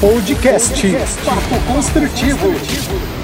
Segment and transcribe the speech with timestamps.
[0.00, 0.80] Podcast
[1.24, 3.17] Papo Construtivo.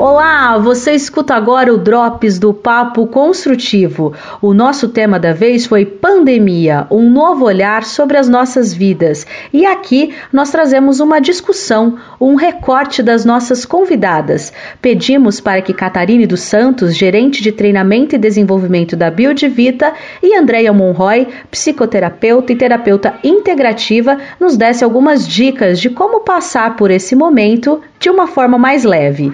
[0.00, 4.14] Olá, você escuta agora o Drops do Papo Construtivo.
[4.40, 9.26] O nosso tema da vez foi Pandemia, um novo olhar sobre as nossas vidas.
[9.52, 14.52] E aqui nós trazemos uma discussão, um recorte das nossas convidadas.
[14.80, 20.72] Pedimos para que Catarine dos Santos, gerente de treinamento e desenvolvimento da Biodivita, e Andréia
[20.72, 27.80] Monroy, psicoterapeuta e terapeuta integrativa, nos desse algumas dicas de como passar por esse momento
[27.98, 29.32] de uma forma mais leve.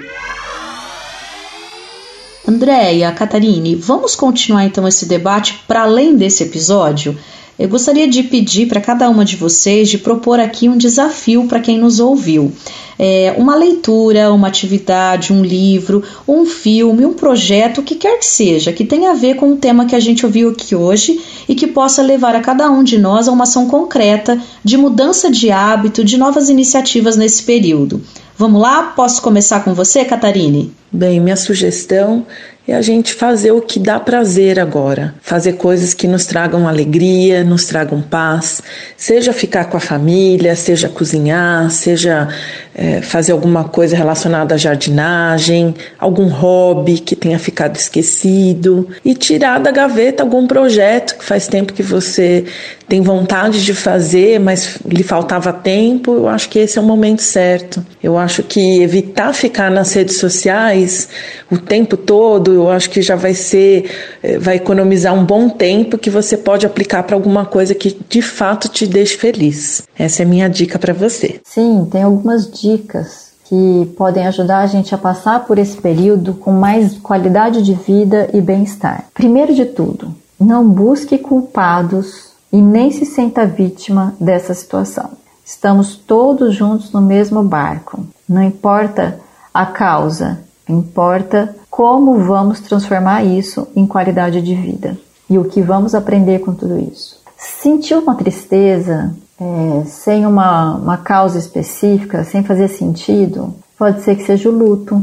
[2.47, 7.16] Andréia, Catarine, vamos continuar então esse debate para além desse episódio?
[7.59, 11.61] Eu gostaria de pedir para cada uma de vocês de propor aqui um desafio para
[11.61, 12.52] quem nos ouviu.
[12.99, 18.27] É, uma leitura, uma atividade, um livro, um filme, um projeto, o que quer que
[18.27, 21.19] seja, que tenha a ver com o tema que a gente ouviu aqui hoje
[21.49, 25.30] e que possa levar a cada um de nós a uma ação concreta de mudança
[25.30, 28.02] de hábito, de novas iniciativas nesse período.
[28.37, 28.93] Vamos lá?
[28.96, 30.74] Posso começar com você, Catarine?
[30.90, 32.27] Bem, minha sugestão
[32.66, 37.45] é a gente fazer o que dá prazer agora, fazer coisas que nos tragam alegria,
[37.45, 38.62] nos tragam paz,
[38.96, 42.29] seja ficar com a família, seja cozinhar, seja
[42.74, 49.60] é, fazer alguma coisa relacionada à jardinagem, algum hobby que tenha ficado esquecido e tirar
[49.60, 52.45] da gaveta algum projeto que faz tempo que você
[52.88, 56.12] tem vontade de fazer, mas lhe faltava tempo.
[56.12, 57.84] Eu acho que esse é o momento certo.
[58.02, 61.09] Eu acho que evitar ficar nas redes sociais
[61.51, 63.91] o tempo todo, eu acho que já vai ser,
[64.22, 68.22] é, vai economizar um bom tempo que você pode aplicar para alguma coisa que de
[68.22, 69.83] fato te deixe feliz.
[69.99, 71.41] Essa é a minha dica para você.
[71.44, 76.50] Sim, tem algumas dicas que podem ajudar a gente a passar por esse período com
[76.50, 79.05] mais qualidade de vida e bem-estar.
[79.12, 85.11] Primeiro de tudo, não busque culpados e nem se sinta vítima dessa situação.
[85.44, 88.06] Estamos todos juntos no mesmo barco.
[88.28, 89.21] Não importa
[89.53, 94.97] a causa, importa como vamos transformar isso em qualidade de vida
[95.29, 97.17] e o que vamos aprender com tudo isso.
[97.37, 104.23] Sentiu uma tristeza, é, sem uma, uma causa específica, sem fazer sentido, pode ser que
[104.23, 105.03] seja o luto.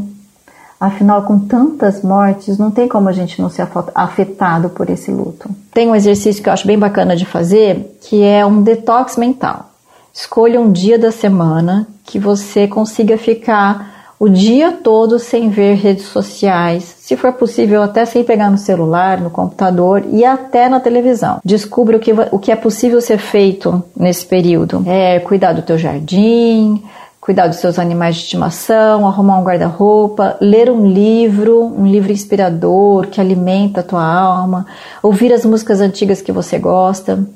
[0.80, 5.50] Afinal, com tantas mortes, não tem como a gente não ser afetado por esse luto.
[5.74, 9.72] Tem um exercício que eu acho bem bacana de fazer, que é um detox mental.
[10.14, 13.91] Escolha um dia da semana que você consiga ficar
[14.22, 19.20] o dia todo sem ver redes sociais, se for possível até sem pegar no celular,
[19.20, 21.40] no computador e até na televisão.
[21.44, 24.84] Descubra o que, o que é possível ser feito nesse período.
[24.86, 26.84] É cuidar do teu jardim,
[27.20, 33.08] cuidar dos seus animais de estimação, arrumar um guarda-roupa, ler um livro, um livro inspirador
[33.08, 34.68] que alimenta a tua alma,
[35.02, 37.28] ouvir as músicas antigas que você gosta.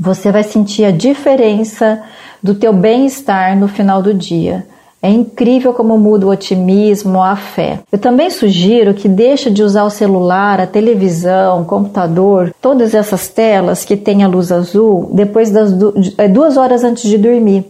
[0.00, 2.02] Você vai sentir a diferença
[2.42, 4.66] do teu bem-estar no final do dia.
[5.04, 7.80] É incrível como muda o otimismo, a fé.
[7.92, 13.28] Eu também sugiro que deixe de usar o celular, a televisão, o computador, todas essas
[13.28, 15.72] telas que têm a luz azul depois das
[16.16, 17.66] é, duas horas antes de dormir.